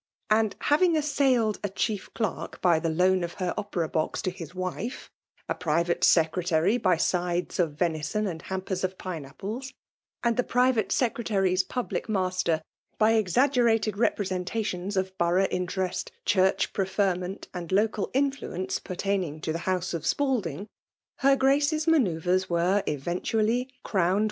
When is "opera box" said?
3.55-4.19